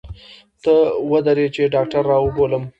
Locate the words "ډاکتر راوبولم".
1.73-2.63